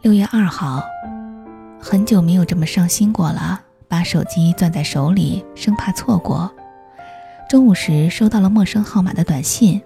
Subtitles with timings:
[0.00, 0.80] 六月二号，
[1.80, 6.48] 很久没有这么上心过了，把手机攥在手里，生怕错过。
[7.48, 9.82] 中午时收到了陌生号码的短信，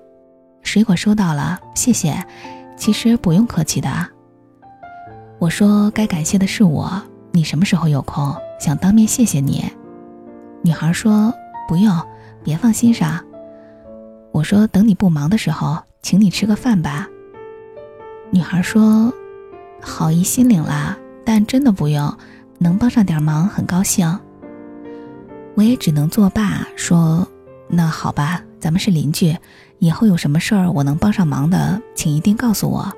[0.61, 2.23] 水果收到了，谢谢。
[2.77, 3.89] 其实不用客气的。
[5.39, 8.37] 我说该感谢的是我，你什么时候有空？
[8.61, 9.65] 想当面谢谢你。
[10.61, 11.33] 女孩说
[11.67, 11.91] 不用，
[12.45, 13.25] 别放心上。
[14.31, 17.09] 我说等你不忙的时候，请你吃个饭吧。
[18.31, 19.11] 女孩说。
[19.83, 22.17] 好意心领了，但真的不用，
[22.59, 24.19] 能帮上点忙很高兴。
[25.55, 27.27] 我也只能作罢，说
[27.69, 29.37] ：“那好吧，咱们是邻居，
[29.81, 32.91] 以后有什么事儿我能帮上忙的，请一定告诉我。”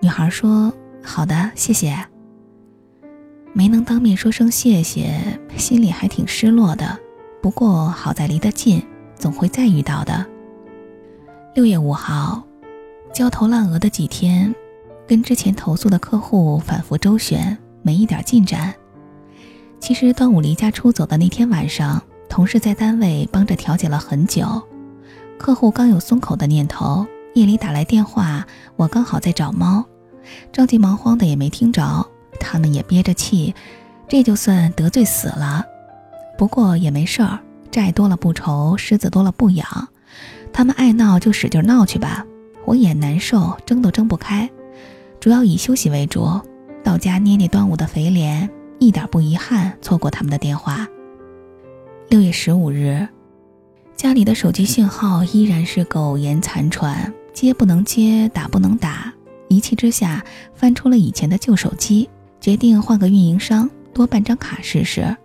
[0.00, 0.70] 女孩说
[1.02, 1.96] ：“好的，谢谢。”
[3.54, 5.18] 没能当面说声谢谢，
[5.56, 6.98] 心里还挺失落的。
[7.40, 8.82] 不过好在离得近，
[9.16, 10.26] 总会再遇到的。
[11.54, 12.42] 六月五号，
[13.14, 14.54] 焦头烂额的几天。
[15.06, 18.74] 跟之前投诉的客户反复周旋，没一点进展。
[19.78, 24.62] 其实端午离家出走的那天晚上，同事在单位帮着调解了很久。
[25.38, 29.84] 客户刚有松口的念头，夜里打来电话，我刚好在找猫，
[30.50, 32.06] 着急忙慌的也没听着。
[32.40, 33.54] 他们也憋着气，
[34.08, 35.64] 这就算得罪死了。
[36.36, 37.38] 不过也没事儿，
[37.70, 39.88] 债多了不愁，虱子多了不痒。
[40.52, 42.24] 他们爱闹就使劲闹去吧，
[42.64, 44.50] 我也难受，争都争不开。
[45.26, 46.40] 主要以休息为主，
[46.84, 50.86] 到家捏捏端午的肥脸，一点不遗憾错过他们的电话。
[52.08, 53.08] 六月十五日，
[53.96, 59.12] 家里的手机信号依然是苟延残喘，接不能接，打不能打。
[59.48, 62.08] 一气之下，翻出了以前的旧手机，
[62.40, 65.16] 决定换个运营商，多办张卡试试。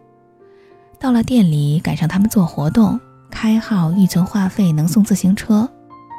[0.98, 5.70] 到了店里，赶上他们做活动，开号预存话费能送自行车，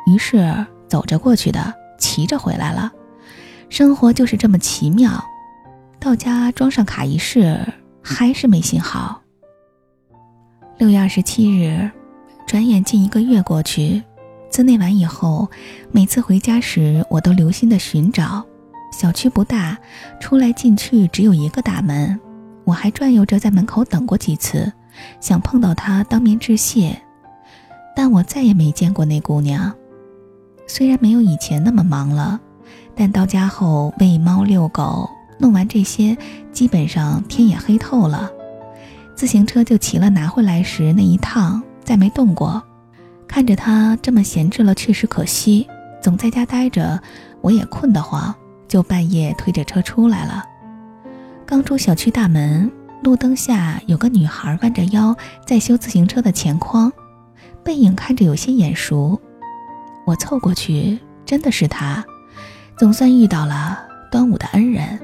[0.07, 2.93] 于是走着过去的，骑着回来了。
[3.73, 5.25] 生活就是这么奇妙，
[5.98, 7.59] 到家装上卡一试，
[8.03, 9.23] 还是没信号。
[10.77, 11.91] 六月二十七日，
[12.47, 14.02] 转眼近一个月过去，
[14.51, 15.48] 自那晚以后，
[15.91, 18.45] 每次回家时，我都留心的寻找。
[18.92, 19.79] 小区不大，
[20.20, 22.20] 出来进去只有一个大门，
[22.64, 24.70] 我还转悠着在门口等过几次，
[25.18, 26.95] 想碰到她当面致谢，
[27.97, 29.74] 但我再也没见过那姑娘。
[30.67, 32.39] 虽然没有以前那么忙了。
[32.95, 35.08] 但到家后喂猫遛狗，
[35.39, 36.17] 弄完这些，
[36.53, 38.30] 基本上天也黑透了。
[39.14, 42.63] 自行车就骑了拿回来时那一趟，再没动过。
[43.27, 45.67] 看着它这么闲置了，确实可惜。
[46.03, 47.01] 总在家待着，
[47.41, 48.35] 我也困得慌，
[48.69, 50.45] 就半夜推着车出来了。
[51.47, 52.70] 刚出小区大门，
[53.03, 55.17] 路灯下有个女孩弯着腰
[55.47, 56.92] 在修自行车的前框，
[57.63, 59.20] 背影看着有些眼熟。
[60.07, 62.05] 我凑过去，真的是她。
[62.77, 63.79] 总算遇到了
[64.11, 64.99] 端午的恩人。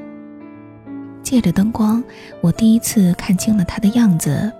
[1.23, 2.03] 借着灯光，
[2.41, 4.51] 我第一次看清了他的样子。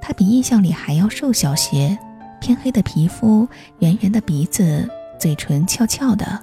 [0.00, 1.96] 他比印象里还要瘦小些，
[2.40, 3.46] 偏黑的皮肤，
[3.78, 6.40] 圆圆的鼻子，嘴唇翘翘的。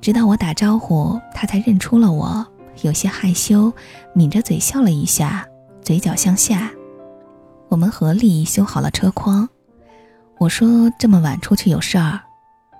[0.00, 2.46] 直到我打招呼，他才认出了我，
[2.82, 3.72] 有些害羞，
[4.14, 5.46] 抿着嘴笑了一下，
[5.82, 6.70] 嘴角向下。
[7.68, 9.48] 我们合力修好了车筐。
[10.38, 12.20] 我说：“这么晚出去有事儿？”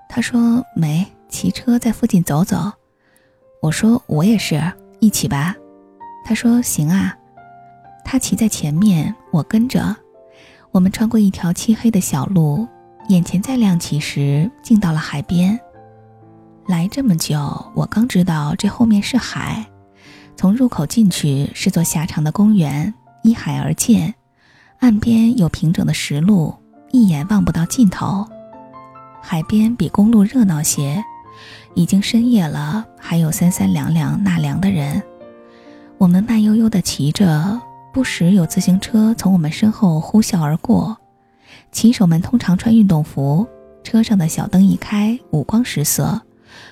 [0.08, 2.72] 他说：“没。”骑车在附近走走，
[3.60, 4.62] 我说我也是
[5.00, 5.52] 一起吧。
[6.24, 7.12] 他说行啊。
[8.04, 9.96] 他骑在前面，我跟着。
[10.70, 12.68] 我们穿过一条漆黑的小路，
[13.08, 15.58] 眼前再亮起时，竟到了海边。
[16.68, 17.36] 来这么久，
[17.74, 19.66] 我刚知道这后面是海。
[20.36, 24.14] 从入口进去是座狭长的公园，依海而建，
[24.78, 26.54] 岸边有平整的石路，
[26.92, 28.24] 一眼望不到尽头。
[29.20, 31.02] 海边比公路热闹些。
[31.74, 35.02] 已经深夜了，还有三三两两纳凉的人。
[35.98, 37.60] 我们慢悠悠地骑着，
[37.92, 40.96] 不时有自行车从我们身后呼啸而过。
[41.72, 43.46] 骑手们通常穿运动服，
[43.82, 46.22] 车上的小灯一开，五光十色，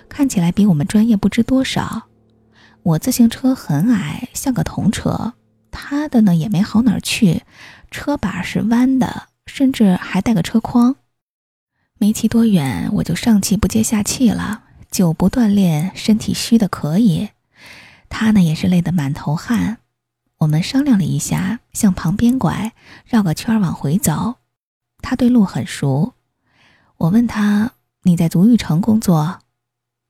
[0.08, 2.02] 看起来比我们专业不知多少。
[2.82, 5.34] 我自行车很矮，像个童车，
[5.70, 7.42] 他的呢也没好哪儿去，
[7.90, 10.96] 车把是弯的，甚至还带个车筐。
[11.98, 14.62] 没骑多远，我就上气不接下气了。
[14.92, 17.30] 久不锻炼，身体虚的可以。
[18.10, 19.78] 他呢也是累得满头汗。
[20.40, 22.74] 我们商量了一下，向旁边拐，
[23.06, 24.34] 绕个圈往回走。
[25.00, 26.12] 他对路很熟。
[26.98, 27.72] 我问他
[28.04, 29.40] ：“你在足浴城工作？”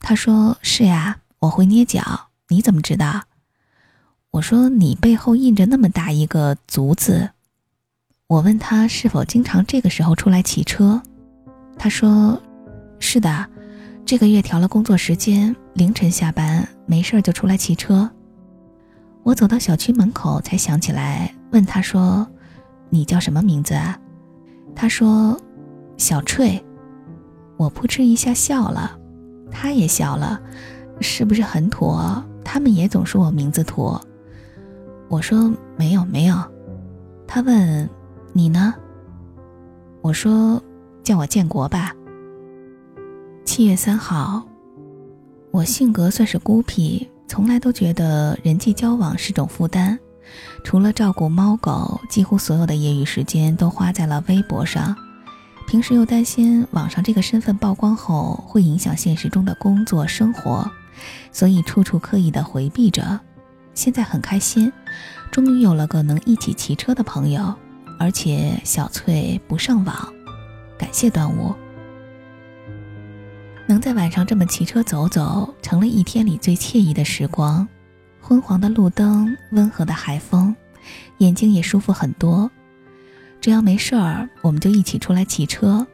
[0.01, 3.23] 他说：“是呀，我会捏脚。”你怎么知道？
[4.33, 7.31] 我说：“你背后印着那么大一个‘足’字。”
[8.27, 11.01] 我问他是否经常这个时候出来骑车。
[11.79, 12.43] 他说
[12.99, 13.49] ：“是的。”
[14.05, 18.11] 这个月调了工作时间，凌晨下班，没事儿就出来骑车。
[19.23, 22.27] 我走到小区门口才想起来，问他说
[22.91, 23.99] ：“你叫什么名字啊？”
[24.75, 25.41] 他说
[25.97, 26.63] ：“小翠。”
[27.57, 28.99] 我扑哧一下笑了，
[29.51, 30.39] 他也笑了，
[31.01, 31.97] 是不是很土？
[32.45, 33.97] 他们也总说我名字土。
[35.09, 36.37] 我说没有没有。
[37.27, 37.89] 他问
[38.35, 38.75] ：“你呢？”
[40.03, 40.61] 我说
[41.03, 41.95] ：“叫我建国吧。”
[43.53, 44.43] 七月三号，
[45.51, 49.99] 我性格算是孤僻，从来都觉得人际交往是种负担。
[50.65, 54.97] 除了照顾猫狗，几乎所有的业余时间都花在了微博上。
[55.69, 60.67] 平时又担心网上这个身份曝光后会影响现实中的工作生活，
[61.31, 63.21] 所以处处刻意的回避着。
[63.75, 64.73] 现在很开心，
[65.31, 67.55] 终于有了个能一起骑车的朋友，
[67.99, 69.95] 而且小翠不上网，
[70.79, 71.55] 感谢端午。
[73.73, 77.67] 能在晚上这么骑车走走，成了一天里最惬意的时光。
[78.21, 80.55] 昏黄的路灯，温和的海风，
[81.17, 82.51] 眼睛也舒服很多。
[83.41, 85.87] 只要没事儿，我们就一起出来骑车。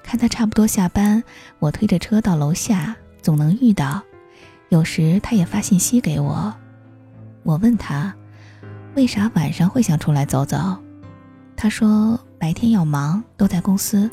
[0.00, 1.20] 看他差不多下班，
[1.58, 4.00] 我推着车到楼下，总能遇到。
[4.68, 6.54] 有时他也发信息给我。
[7.42, 8.14] 我问他，
[8.94, 10.56] 为啥晚上会想出来走走？
[11.56, 14.08] 他说白天要忙，都在公司，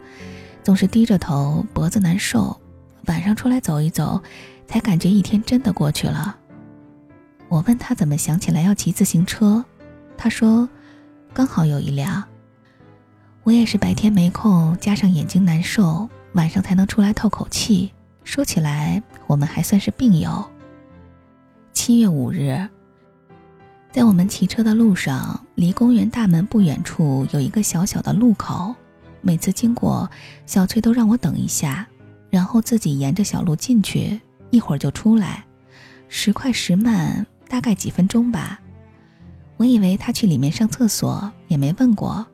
[0.63, 2.59] 总是低着头，脖子难受。
[3.07, 4.21] 晚上出来走一走，
[4.67, 6.37] 才感觉一天真的过去了。
[7.47, 9.63] 我问他怎么想起来要骑自行车，
[10.17, 10.67] 他说
[11.33, 12.23] 刚好有一辆。
[13.43, 17.91] 我也是白天没空，加上眼睛难受，晚上才能出来透口气。
[18.23, 20.43] 说起来，我们还算是病友。
[21.71, 22.67] 七月五日，
[23.91, 28.73] 在我们骑车的路上，离公园大门不远处有一个小小的路口。
[29.21, 30.09] 每次经过，
[30.47, 31.87] 小翠都让我等一下，
[32.35, 35.45] 然后自己沿着小路进去，一会儿就出来，
[36.09, 38.59] 时快时慢，大概几分钟吧。
[39.55, 42.27] 我以为他去里面上厕所，也没问过。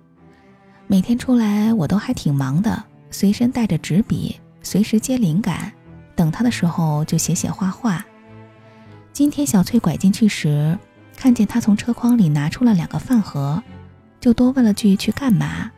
[0.87, 5.71] 每天出来我都还挺忙的，随身带着纸笔，随时接灵感。
[6.15, 8.03] 等他的时候就写写画画。
[9.13, 10.75] 今天小翠拐进去时，
[11.15, 13.61] 看见他从车筐里拿出了两个饭盒，
[14.19, 15.69] 就多问了句去干嘛。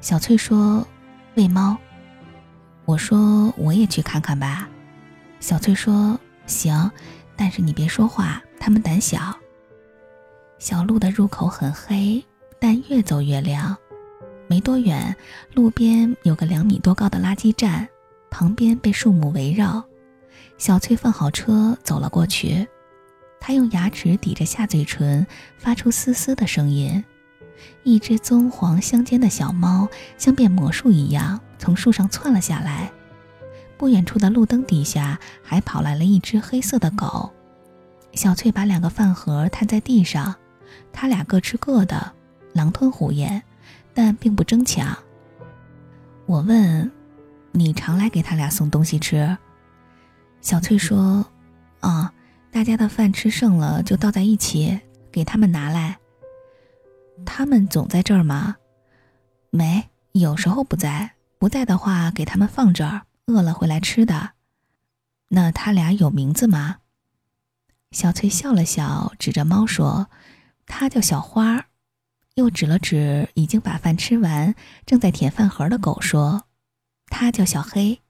[0.00, 0.88] 小翠说
[1.34, 1.76] 喂猫。
[2.86, 4.68] 我说我也去看看吧。
[5.40, 6.90] 小翠说行，
[7.36, 9.36] 但是你别说话，他们胆小。
[10.58, 12.24] 小路的入口很黑，
[12.60, 13.76] 但越走越亮。
[14.48, 15.14] 没多远，
[15.52, 17.86] 路边有个两米多高的垃圾站，
[18.30, 19.84] 旁边被树木围绕。
[20.56, 22.66] 小翠放好车，走了过去。
[23.40, 25.26] 她用牙齿抵着下嘴唇，
[25.58, 27.04] 发出嘶嘶的声音。
[27.82, 29.88] 一只棕黄相间的小猫
[30.18, 32.90] 像变魔术一样从树上窜了下来。
[33.76, 37.30] 不远处的路灯底下还跑来了一只黑色的狗。
[38.12, 40.34] 小翠把两个饭盒摊在地上，
[40.92, 42.12] 他俩各吃各的，
[42.52, 43.42] 狼吞虎咽。
[43.98, 44.94] 但并不争抢。
[46.26, 46.92] 我问
[47.52, 49.34] ：“你常来给他俩送东西吃？”
[50.42, 51.24] 小翠说
[51.80, 52.12] ：“啊，
[52.50, 54.78] 大家的饭吃剩了就倒在一起，
[55.10, 55.96] 给他们拿来。
[57.24, 58.56] 他们总在这儿吗？
[59.50, 61.12] 没，有时候不在。
[61.38, 64.32] 不在的话，给他们放这儿，饿了会来吃的。
[65.28, 66.78] 那他俩有名字吗？”
[67.92, 70.08] 小翠笑了笑，指着猫说
[70.66, 71.66] ：“它叫小花。”
[72.34, 74.54] 又指了指已经把饭吃完、
[74.84, 76.44] 正在舔饭盒的狗，说
[77.08, 78.00] ：“它叫小黑。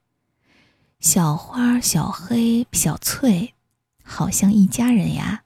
[0.98, 3.54] 小花、小黑、小翠，
[4.02, 5.44] 好像一家人呀。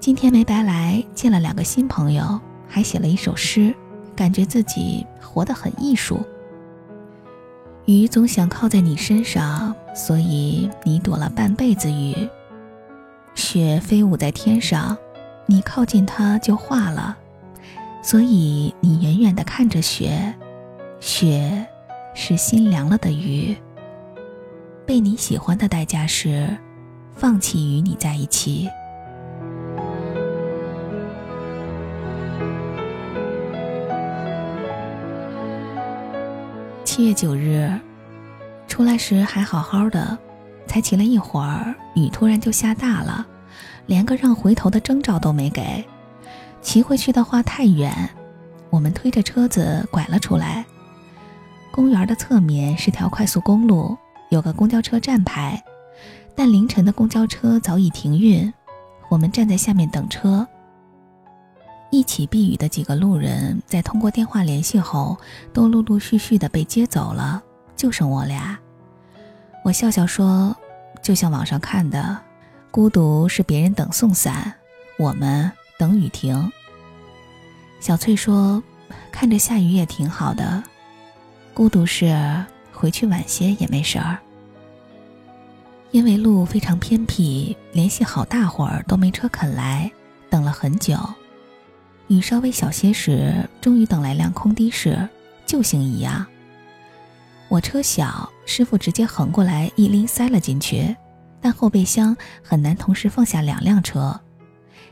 [0.00, 3.74] 今天没白来，见了两个新朋友，还写了一首诗，
[4.16, 6.18] 感觉自己活得很艺术。
[7.84, 12.16] 雨总想靠在你身上，所以你躲了半辈子雨。
[13.34, 14.96] 雪飞舞在天上，
[15.44, 17.18] 你靠近它就化了。”
[18.02, 20.34] 所以你远远地看着雪，
[20.98, 21.66] 雪
[22.14, 23.54] 是心凉了的雨。
[24.86, 26.48] 被你喜欢的代价是
[27.14, 28.66] 放弃与你在一起。
[37.00, 37.70] 月九日，
[38.68, 40.18] 出来时还好好的，
[40.66, 43.26] 才骑了一会儿，雨突然就下大了，
[43.86, 45.84] 连个让回头的征兆都没给。
[46.60, 48.10] 骑回去的话太远，
[48.68, 50.64] 我们推着车子拐了出来。
[51.72, 53.96] 公园的侧面是条快速公路，
[54.28, 55.62] 有个公交车站牌，
[56.34, 58.52] 但凌晨的公交车早已停运。
[59.08, 60.46] 我们站在下面等车。
[61.90, 65.18] 一起避雨的几个路人在通过电话联系后，
[65.52, 67.42] 都陆陆续续的被接走了，
[67.76, 68.58] 就剩我俩。
[69.64, 70.56] 我笑笑说
[71.02, 72.16] ：“就像网上看的，
[72.70, 74.54] 孤独是别人等送伞，
[74.98, 76.50] 我们等雨停。”
[77.80, 78.62] 小翠说
[79.10, 80.62] ：“看着下雨也挺好的，
[81.52, 84.16] 孤独是回去晚些也没事儿。”
[85.90, 89.90] 因为路非常偏僻，联系好大会儿都没车肯来，
[90.30, 90.96] 等了很久。
[92.10, 95.08] 雨稍微小些时，终于等来辆空的士，
[95.46, 96.26] 救星一样。
[97.48, 100.96] 我车小，师傅直接横过来一拎塞了进去，
[101.40, 104.20] 但后备箱很难同时放下两辆车。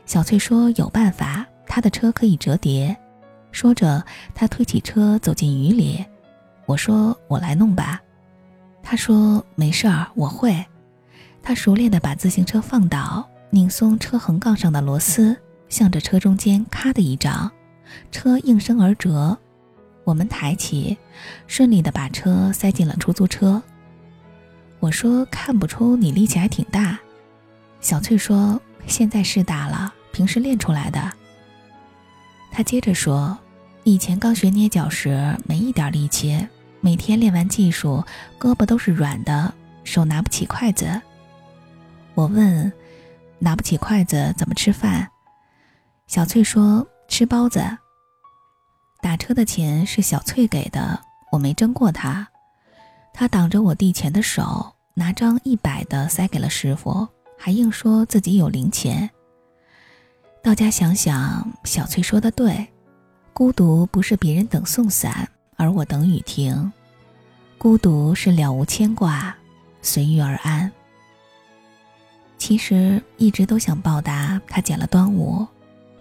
[0.05, 2.95] 小翠说有办法，她的车可以折叠。
[3.51, 4.01] 说着，
[4.33, 6.05] 她推起车走进雨里。
[6.65, 7.99] 我说我来弄吧。
[8.81, 10.65] 她说没事儿，我会。
[11.43, 15.35] 她熟练地把自行车放倒，拧松车横杠上的螺丝，
[15.69, 17.49] 向着车中间咔的一掌，
[18.11, 19.37] 车应声而折。
[20.03, 20.97] 我们抬起，
[21.45, 23.61] 顺利的把车塞进了出租车。
[24.79, 26.97] 我说：“看不出你力气还挺大。”
[27.79, 31.11] 小翠说：“现在是大了，平时练出来的。”
[32.51, 33.37] 他接着说
[33.83, 36.47] ：“以前刚学捏脚时没一点力气，
[36.81, 38.03] 每天练完技术，
[38.39, 40.99] 胳膊都是软的，手拿不起筷子。”
[42.15, 42.71] 我问
[43.37, 45.11] ：“拿不起筷子怎么吃饭？”
[46.09, 47.63] 小翠说：“吃包子。”
[48.99, 50.99] 打车的钱是小翠给的，
[51.31, 52.27] 我没争过她。
[53.13, 59.07] 她挡着我递钱的手，拿张一百的塞给了师傅，还硬说自己有零钱。
[60.41, 62.67] 到家想想，小翠说的对，
[63.31, 66.73] 孤独不是别人等送伞，而我等雨停。
[67.59, 69.35] 孤独是了无牵挂，
[69.83, 70.71] 随遇而安。
[72.39, 75.45] 其实一直都想报答他捡了端午，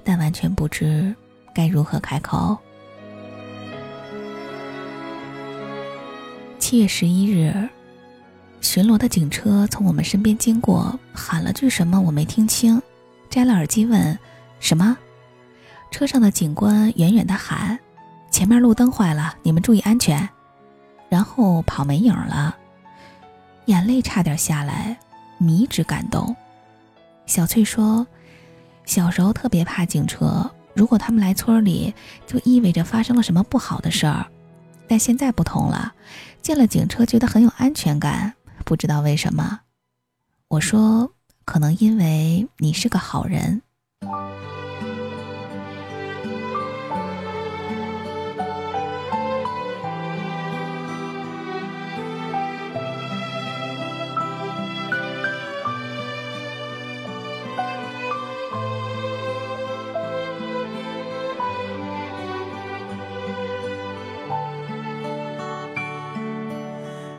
[0.09, 1.15] 但完全不知
[1.55, 2.57] 该如何开口。
[6.59, 7.69] 七月十一日，
[8.63, 12.81] 巡逻的警车从我们身边经过，喊了句什么我没听清，
[13.29, 14.19] 摘了耳机问
[14.61, 14.97] ：“什么？”
[15.93, 17.79] 车上的警官远远的喊
[18.33, 20.27] ：“前面路灯坏了，你们注意安全。”
[21.11, 22.57] 然后跑没影了，
[23.67, 24.97] 眼泪差点下来，
[25.37, 26.35] 迷之感动。
[27.27, 28.07] 小翠说
[28.89, 31.95] ：“小时候特别怕警车，如果他们来村里，
[32.27, 34.27] 就意味着发生了什么不好的事儿。
[34.89, 35.93] 但现在不同了。”
[36.41, 38.33] 见了警车，觉得很有安全感，
[38.65, 39.61] 不知道为什么。
[40.49, 41.13] 我说，
[41.45, 43.61] 可能因为你是个好人。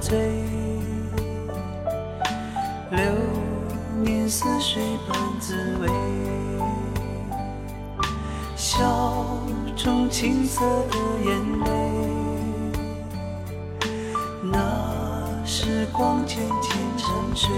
[0.00, 0.16] 醉
[2.90, 3.00] 流
[4.00, 5.88] 年似水般滋味，
[8.54, 9.36] 笑
[9.76, 11.68] 中青涩的眼泪，
[14.44, 17.50] 那时光渐渐沉睡，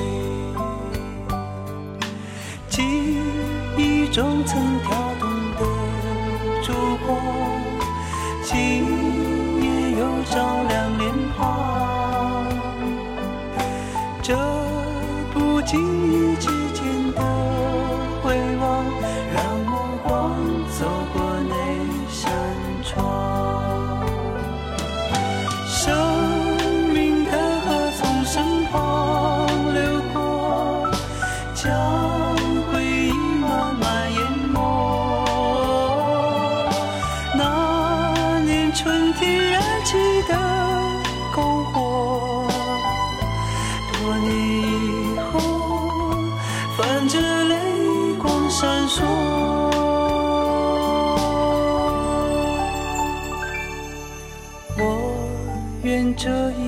[2.70, 3.18] 记
[3.76, 5.60] 忆中曾跳动的
[6.62, 6.72] 烛
[7.06, 7.49] 光。
[14.22, 14.36] 这
[15.32, 15.80] 不经
[16.32, 17.22] 意之间的
[18.22, 18.99] 回望。
[44.18, 45.38] 你以后，
[46.76, 47.54] 泛着泪
[48.18, 49.02] 光闪烁。
[54.78, 54.82] 我
[55.82, 56.28] 愿这。
[56.52, 56.59] 一。